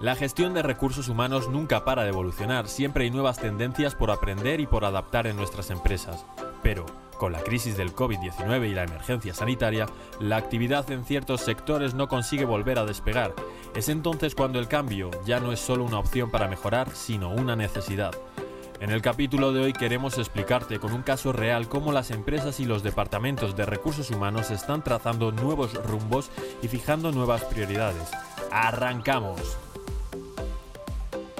La 0.00 0.16
gestión 0.16 0.54
de 0.54 0.62
recursos 0.62 1.10
humanos 1.10 1.50
nunca 1.50 1.84
para 1.84 2.04
de 2.04 2.08
evolucionar, 2.08 2.68
siempre 2.68 3.04
hay 3.04 3.10
nuevas 3.10 3.38
tendencias 3.38 3.94
por 3.94 4.10
aprender 4.10 4.58
y 4.58 4.66
por 4.66 4.86
adaptar 4.86 5.26
en 5.26 5.36
nuestras 5.36 5.68
empresas. 5.68 6.24
Pero, 6.62 6.86
con 7.18 7.32
la 7.32 7.40
crisis 7.40 7.76
del 7.76 7.94
COVID-19 7.94 8.70
y 8.70 8.72
la 8.72 8.84
emergencia 8.84 9.34
sanitaria, 9.34 9.84
la 10.18 10.38
actividad 10.38 10.90
en 10.90 11.04
ciertos 11.04 11.42
sectores 11.42 11.92
no 11.92 12.08
consigue 12.08 12.46
volver 12.46 12.78
a 12.78 12.86
despegar. 12.86 13.34
Es 13.76 13.90
entonces 13.90 14.34
cuando 14.34 14.58
el 14.58 14.68
cambio 14.68 15.10
ya 15.26 15.38
no 15.38 15.52
es 15.52 15.60
solo 15.60 15.84
una 15.84 15.98
opción 15.98 16.30
para 16.30 16.48
mejorar, 16.48 16.88
sino 16.94 17.28
una 17.28 17.54
necesidad. 17.54 18.14
En 18.80 18.92
el 18.92 19.02
capítulo 19.02 19.52
de 19.52 19.60
hoy 19.60 19.74
queremos 19.74 20.16
explicarte 20.16 20.78
con 20.78 20.94
un 20.94 21.02
caso 21.02 21.30
real 21.30 21.68
cómo 21.68 21.92
las 21.92 22.10
empresas 22.10 22.58
y 22.58 22.64
los 22.64 22.82
departamentos 22.82 23.54
de 23.54 23.66
recursos 23.66 24.10
humanos 24.10 24.50
están 24.50 24.82
trazando 24.82 25.30
nuevos 25.30 25.74
rumbos 25.84 26.30
y 26.62 26.68
fijando 26.68 27.12
nuevas 27.12 27.44
prioridades. 27.44 28.10
¡Arrancamos! 28.50 29.58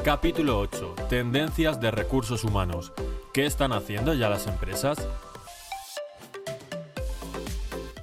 Capítulo 0.04 0.59
8. 0.59 0.95
Tendencias 1.10 1.78
de 1.78 1.90
recursos 1.90 2.42
humanos. 2.42 2.91
¿Qué 3.34 3.45
están 3.45 3.72
haciendo 3.72 4.14
ya 4.14 4.30
las 4.30 4.46
empresas? 4.46 5.06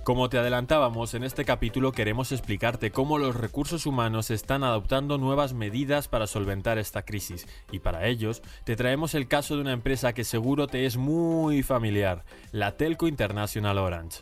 Como 0.04 0.30
te 0.30 0.38
adelantábamos, 0.38 1.16
en 1.16 1.24
este 1.24 1.44
capítulo 1.44 1.92
queremos 1.92 2.32
explicarte 2.32 2.92
cómo 2.92 3.18
los 3.18 3.36
recursos 3.36 3.88
humanos 3.88 4.30
están 4.30 4.64
adoptando 4.64 5.18
nuevas 5.18 5.54
medidas 5.54 6.08
para 6.08 6.28
solventar 6.28 6.78
esta 6.78 7.02
crisis. 7.02 7.48
Y 7.72 7.80
para 7.80 8.06
ellos, 8.06 8.44
te 8.64 8.76
traemos 8.76 9.16
el 9.16 9.28
caso 9.28 9.56
de 9.56 9.62
una 9.62 9.74
empresa 9.74 10.14
que 10.14 10.24
seguro 10.24 10.68
te 10.68 10.86
es 10.86 10.98
muy 10.98 11.64
familiar, 11.64 12.26
la 12.52 12.78
Telco 12.78 13.08
International 13.08 13.80
Orange. 13.80 14.22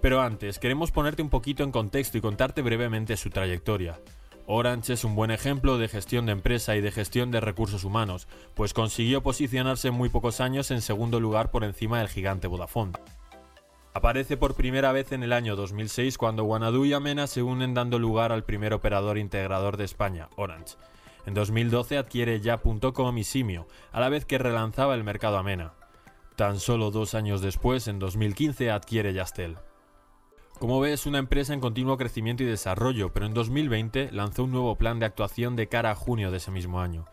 Pero 0.00 0.22
antes, 0.22 0.58
queremos 0.58 0.90
ponerte 0.90 1.20
un 1.20 1.28
poquito 1.28 1.64
en 1.64 1.70
contexto 1.70 2.16
y 2.16 2.22
contarte 2.22 2.62
brevemente 2.62 3.18
su 3.18 3.28
trayectoria. 3.28 4.00
Orange 4.46 4.94
es 4.94 5.04
un 5.04 5.14
buen 5.14 5.30
ejemplo 5.30 5.78
de 5.78 5.88
gestión 5.88 6.26
de 6.26 6.32
empresa 6.32 6.76
y 6.76 6.80
de 6.80 6.90
gestión 6.90 7.30
de 7.30 7.40
recursos 7.40 7.84
humanos, 7.84 8.28
pues 8.54 8.74
consiguió 8.74 9.22
posicionarse 9.22 9.88
en 9.88 9.94
muy 9.94 10.08
pocos 10.08 10.40
años 10.40 10.70
en 10.70 10.80
segundo 10.80 11.20
lugar 11.20 11.50
por 11.50 11.64
encima 11.64 11.98
del 11.98 12.08
gigante 12.08 12.48
Vodafone. 12.48 12.92
Aparece 13.92 14.36
por 14.36 14.54
primera 14.54 14.92
vez 14.92 15.12
en 15.12 15.22
el 15.22 15.32
año 15.32 15.56
2006 15.56 16.16
cuando 16.16 16.44
Wanadu 16.44 16.84
y 16.84 16.92
Amena 16.92 17.26
se 17.26 17.42
unen 17.42 17.74
dando 17.74 17.98
lugar 17.98 18.30
al 18.30 18.44
primer 18.44 18.72
operador 18.72 19.18
integrador 19.18 19.76
de 19.76 19.84
España, 19.84 20.28
Orange. 20.36 20.76
En 21.26 21.34
2012 21.34 21.98
adquiere 21.98 22.40
ya.com 22.40 23.18
y 23.18 23.24
Simio, 23.24 23.66
a 23.92 24.00
la 24.00 24.08
vez 24.08 24.24
que 24.24 24.38
relanzaba 24.38 24.94
el 24.94 25.04
mercado 25.04 25.38
Amena. 25.38 25.74
Tan 26.36 26.60
solo 26.60 26.90
dos 26.90 27.14
años 27.14 27.42
después, 27.42 27.88
en 27.88 27.98
2015, 27.98 28.70
adquiere 28.70 29.12
Yastel. 29.12 29.56
Como 30.58 30.80
ves, 30.80 31.06
una 31.06 31.18
empresa 31.18 31.54
en 31.54 31.60
continuo 31.60 31.96
crecimiento 31.96 32.42
y 32.42 32.46
desarrollo, 32.46 33.12
pero 33.12 33.26
en 33.26 33.34
2020 33.34 34.10
lanzó 34.12 34.44
un 34.44 34.52
nuevo 34.52 34.76
plan 34.76 34.98
de 34.98 35.06
actuación 35.06 35.56
de 35.56 35.68
cara 35.68 35.92
a 35.92 35.94
junio 35.94 36.30
de 36.30 36.36
ese 36.36 36.50
mismo 36.50 36.80
año. 36.80 37.06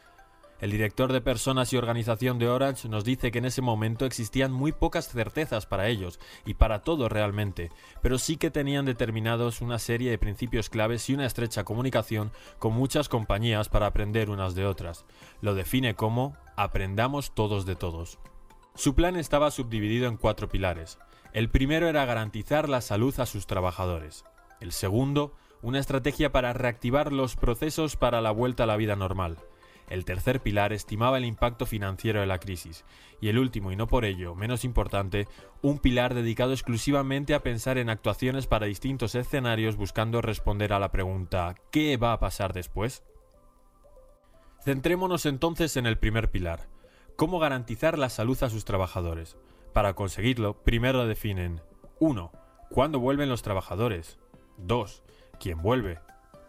El 0.59 0.71
director 0.71 1.13
de 1.13 1.21
personas 1.21 1.71
y 1.71 1.77
organización 1.77 2.39
de 2.39 2.49
Orange 2.49 2.89
nos 2.89 3.03
dice 3.03 3.29
que 3.29 3.37
en 3.37 3.45
ese 3.45 3.61
momento 3.61 4.05
existían 4.07 4.51
muy 4.51 4.71
pocas 4.71 5.07
certezas 5.07 5.67
para 5.67 5.87
ellos 5.87 6.19
y 6.45 6.55
para 6.55 6.81
todos 6.81 7.11
realmente, 7.11 7.69
pero 8.01 8.17
sí 8.17 8.37
que 8.37 8.49
tenían 8.49 8.85
determinados 8.85 9.61
una 9.61 9.77
serie 9.77 10.09
de 10.09 10.17
principios 10.17 10.69
claves 10.69 11.07
y 11.09 11.13
una 11.13 11.27
estrecha 11.27 11.63
comunicación 11.63 12.31
con 12.57 12.73
muchas 12.73 13.07
compañías 13.07 13.69
para 13.69 13.85
aprender 13.85 14.31
unas 14.31 14.55
de 14.55 14.65
otras. 14.65 15.05
Lo 15.41 15.53
define 15.53 15.93
como 15.93 16.35
aprendamos 16.55 17.35
todos 17.35 17.67
de 17.67 17.75
todos. 17.75 18.17
Su 18.73 18.95
plan 18.95 19.15
estaba 19.15 19.51
subdividido 19.51 20.07
en 20.07 20.17
cuatro 20.17 20.49
pilares. 20.49 20.97
El 21.37 21.49
primero 21.49 21.87
era 21.87 22.03
garantizar 22.03 22.67
la 22.67 22.81
salud 22.81 23.13
a 23.19 23.27
sus 23.27 23.45
trabajadores. 23.45 24.25
El 24.59 24.71
segundo, 24.71 25.35
una 25.61 25.77
estrategia 25.77 26.31
para 26.31 26.51
reactivar 26.51 27.13
los 27.13 27.35
procesos 27.35 27.95
para 27.95 28.21
la 28.21 28.31
vuelta 28.31 28.63
a 28.63 28.65
la 28.65 28.75
vida 28.75 28.95
normal. 28.95 29.37
El 29.87 30.03
tercer 30.03 30.39
pilar 30.41 30.73
estimaba 30.73 31.19
el 31.19 31.25
impacto 31.25 31.67
financiero 31.67 32.21
de 32.21 32.25
la 32.25 32.39
crisis. 32.39 32.85
Y 33.21 33.27
el 33.27 33.37
último, 33.37 33.71
y 33.71 33.75
no 33.75 33.85
por 33.85 34.03
ello 34.03 34.33
menos 34.33 34.65
importante, 34.65 35.27
un 35.61 35.77
pilar 35.77 36.15
dedicado 36.15 36.53
exclusivamente 36.53 37.35
a 37.35 37.43
pensar 37.43 37.77
en 37.77 37.91
actuaciones 37.91 38.47
para 38.47 38.65
distintos 38.65 39.13
escenarios 39.13 39.75
buscando 39.75 40.23
responder 40.23 40.73
a 40.73 40.79
la 40.79 40.91
pregunta 40.91 41.53
¿qué 41.69 41.97
va 41.97 42.13
a 42.13 42.19
pasar 42.19 42.51
después? 42.53 43.03
Centrémonos 44.65 45.27
entonces 45.27 45.77
en 45.77 45.85
el 45.85 45.99
primer 45.99 46.31
pilar. 46.31 46.67
¿Cómo 47.15 47.37
garantizar 47.37 47.99
la 47.99 48.09
salud 48.09 48.41
a 48.41 48.49
sus 48.49 48.65
trabajadores? 48.65 49.37
Para 49.73 49.93
conseguirlo, 49.93 50.63
primero 50.63 51.05
definen 51.05 51.61
1. 51.99 52.31
¿Cuándo 52.69 52.99
vuelven 52.99 53.29
los 53.29 53.41
trabajadores? 53.41 54.19
2. 54.57 55.03
¿Quién 55.39 55.61
vuelve? 55.61 55.99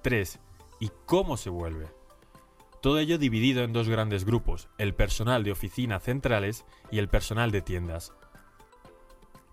3. 0.03 0.41
¿Y 0.81 0.91
cómo 1.07 1.37
se 1.37 1.51
vuelve? 1.51 1.89
Todo 2.81 2.99
ello 2.99 3.19
dividido 3.19 3.65
en 3.65 3.73
dos 3.73 3.89
grandes 3.89 4.25
grupos, 4.25 4.69
el 4.79 4.95
personal 4.95 5.43
de 5.43 5.51
oficina 5.51 5.99
centrales 5.99 6.65
y 6.91 6.99
el 6.99 7.09
personal 7.09 7.51
de 7.51 7.61
tiendas. 7.61 8.13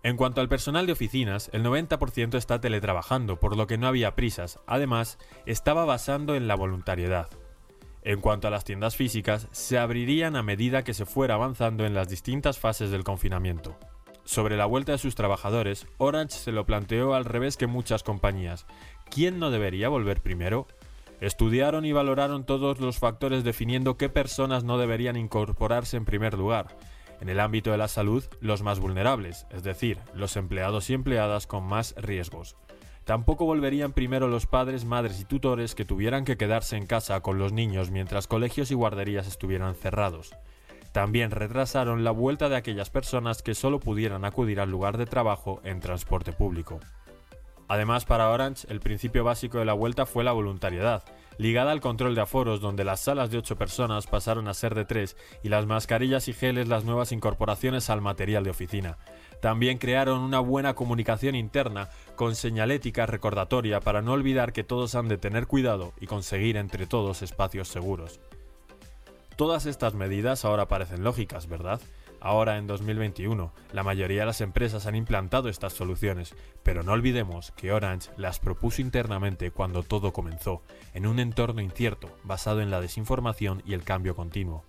En 0.04 0.18
cuanto 0.18 0.40
al 0.40 0.48
personal 0.48 0.86
de 0.86 0.92
oficinas, 0.92 1.50
el 1.52 1.64
90% 1.64 2.38
está 2.38 2.62
teletrabajando, 2.62 3.40
por 3.40 3.58
lo 3.58 3.66
que 3.66 3.80
no 3.80 3.88
había 3.88 4.16
prisas, 4.16 4.60
además, 4.68 5.18
estaba 5.48 5.84
basando 5.86 6.36
en 6.36 6.48
la 6.48 6.54
voluntariedad. 6.54 7.28
En 8.06 8.22
cuanto 8.22 8.48
a 8.48 8.52
las 8.52 8.64
tiendas 8.64 8.96
físicas, 8.96 9.48
se 9.52 9.80
abrirían 9.80 10.36
a 10.36 10.44
medida 10.44 10.84
que 10.84 10.94
se 10.94 11.08
fuera 11.08 11.34
avanzando 11.34 11.88
en 11.88 11.96
las 11.96 12.08
distintas 12.08 12.60
fases 12.60 12.92
del 12.92 13.04
confinamiento. 13.04 13.76
Sobre 14.24 14.58
la 14.58 14.68
vuelta 14.68 14.92
de 14.92 15.00
sus 15.00 15.16
trabajadores, 15.16 15.88
Orange 15.98 16.38
se 16.38 16.52
lo 16.52 16.68
planteó 16.68 17.16
al 17.16 17.26
revés 17.26 17.58
que 17.58 17.66
muchas 17.66 18.04
compañías. 18.04 18.68
¿Quién 19.10 19.40
no 19.40 19.50
debería 19.50 19.90
volver 19.90 20.22
primero? 20.22 20.68
Estudiaron 21.20 21.84
y 21.84 21.94
valoraron 21.94 22.46
todos 22.46 22.80
los 22.80 23.00
factores 23.00 23.44
definiendo 23.44 23.98
qué 23.98 24.08
personas 24.08 24.64
no 24.64 24.78
deberían 24.78 25.16
incorporarse 25.16 25.98
en 25.98 26.06
primer 26.06 26.36
lugar. 26.36 26.78
En 27.22 27.30
el 27.30 27.40
ámbito 27.40 27.72
de 27.72 27.80
la 27.80 27.88
salud, 27.88 28.24
los 28.40 28.62
más 28.62 28.80
vulnerables, 28.80 29.48
es 29.50 29.64
decir, 29.64 29.98
los 30.14 30.36
empleados 30.36 30.92
y 30.92 30.94
empleadas 30.94 31.48
con 31.48 31.64
más 31.64 31.96
riesgos. 31.98 32.56
Tampoco 33.06 33.46
volverían 33.46 33.94
primero 33.94 34.28
los 34.28 34.48
padres, 34.48 34.84
madres 34.84 35.22
y 35.22 35.26
tutores 35.26 35.76
que 35.76 35.86
tuvieran 35.86 36.26
que 36.26 36.38
quedarse 36.38 36.76
en 36.76 36.88
casa 36.88 37.20
con 37.22 37.38
los 37.38 37.54
niños 37.54 37.92
mientras 37.92 38.26
colegios 38.26 38.72
y 38.72 38.74
guarderías 38.74 39.28
estuvieran 39.28 39.76
cerrados. 39.76 40.36
También 40.92 41.30
retrasaron 41.30 42.04
la 42.04 42.10
vuelta 42.10 42.50
de 42.50 42.56
aquellas 42.56 42.90
personas 42.90 43.44
que 43.44 43.54
solo 43.54 43.80
pudieran 43.80 44.26
acudir 44.26 44.60
al 44.60 44.72
lugar 44.72 44.98
de 44.98 45.06
trabajo 45.06 45.62
en 45.64 45.82
transporte 45.82 46.34
público. 46.34 46.80
Además, 47.68 48.06
para 48.06 48.30
Orange, 48.30 48.68
el 48.70 48.80
principio 48.80 49.24
básico 49.24 49.60
de 49.60 49.66
la 49.66 49.74
vuelta 49.74 50.06
fue 50.06 50.24
la 50.24 50.32
voluntariedad, 50.32 51.04
ligada 51.38 51.72
al 51.72 51.82
control 51.82 52.16
de 52.16 52.22
aforos, 52.22 52.62
donde 52.62 52.84
las 52.84 53.02
salas 53.02 53.30
de 53.30 53.40
8 53.40 53.56
personas 53.56 54.08
pasaron 54.08 54.48
a 54.48 54.54
ser 54.54 54.76
de 54.76 54.86
3 54.86 55.18
y 55.44 55.50
las 55.50 55.66
mascarillas 55.66 56.28
y 56.28 56.34
geles 56.34 56.68
las 56.68 56.86
nuevas 56.86 57.12
incorporaciones 57.12 57.90
al 57.90 58.02
material 58.02 58.44
de 58.44 58.52
oficina. 58.52 58.98
También 59.46 59.78
crearon 59.78 60.22
una 60.22 60.40
buena 60.40 60.74
comunicación 60.74 61.36
interna 61.36 61.90
con 62.16 62.34
señalética 62.36 63.06
recordatoria 63.06 63.80
para 63.80 64.02
no 64.02 64.14
olvidar 64.14 64.54
que 64.54 64.64
todos 64.64 64.96
han 64.96 65.08
de 65.08 65.20
tener 65.20 65.46
cuidado 65.46 65.94
y 66.02 66.08
conseguir 66.08 66.58
entre 66.58 66.88
todos 66.88 67.22
espacios 67.22 67.68
seguros. 67.68 68.20
Todas 69.36 69.68
estas 69.68 69.94
medidas 69.94 70.46
ahora 70.46 70.68
parecen 70.68 71.04
lógicas, 71.04 71.46
¿verdad? 71.48 71.80
Ahora 72.20 72.58
en 72.58 72.66
2021, 72.66 73.54
la 73.72 73.84
mayoría 73.84 74.22
de 74.22 74.26
las 74.26 74.42
empresas 74.42 74.88
han 74.88 74.96
implantado 74.96 75.48
estas 75.48 75.74
soluciones, 75.74 76.34
pero 76.64 76.82
no 76.82 76.94
olvidemos 76.94 77.52
que 77.52 77.72
Orange 77.72 78.10
las 78.18 78.40
propuso 78.40 78.82
internamente 78.82 79.52
cuando 79.52 79.84
todo 79.84 80.12
comenzó, 80.12 80.64
en 80.96 81.06
un 81.06 81.20
entorno 81.20 81.62
incierto, 81.62 82.10
basado 82.24 82.62
en 82.62 82.72
la 82.72 82.82
desinformación 82.82 83.62
y 83.64 83.76
el 83.76 83.84
cambio 83.84 84.16
continuo. 84.16 84.66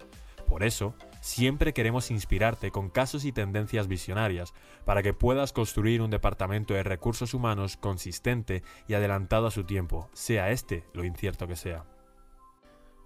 Por 0.47 0.63
eso, 0.63 0.95
siempre 1.27 1.75
queremos 1.75 2.13
inspirarte 2.13 2.71
con 2.71 2.89
casos 2.89 3.25
y 3.25 3.33
tendencias 3.33 3.89
visionarias 3.89 4.55
para 4.85 5.03
que 5.03 5.13
puedas 5.13 5.53
construir 5.53 6.01
un 6.01 6.11
departamento 6.11 6.73
de 6.73 6.85
recursos 6.85 7.35
humanos 7.35 7.77
consistente 7.77 8.63
y 8.87 8.95
adelantado 8.95 9.49
a 9.49 9.51
su 9.51 9.65
tiempo, 9.65 10.09
sea 10.13 10.51
este 10.51 10.85
lo 10.95 11.05
incierto 11.05 11.49
que 11.49 11.57
sea. 11.57 11.85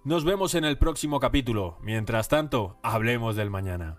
Nos 0.03 0.23
vemos 0.23 0.55
en 0.55 0.65
el 0.65 0.77
próximo 0.77 1.19
capítulo. 1.19 1.77
Mientras 1.81 2.27
tanto, 2.27 2.77
hablemos 2.83 3.35
del 3.35 3.49
mañana. 3.49 3.97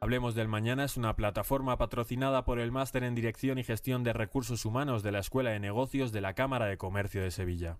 Hablemos 0.00 0.36
del 0.36 0.46
Mañana 0.46 0.84
es 0.84 0.96
una 0.96 1.16
plataforma 1.16 1.76
patrocinada 1.76 2.44
por 2.44 2.60
el 2.60 2.70
Máster 2.70 3.02
en 3.02 3.16
Dirección 3.16 3.58
y 3.58 3.64
Gestión 3.64 4.04
de 4.04 4.12
Recursos 4.12 4.64
Humanos 4.64 5.02
de 5.02 5.10
la 5.10 5.18
Escuela 5.18 5.50
de 5.50 5.58
Negocios 5.58 6.12
de 6.12 6.20
la 6.20 6.34
Cámara 6.34 6.66
de 6.66 6.78
Comercio 6.78 7.20
de 7.20 7.32
Sevilla. 7.32 7.78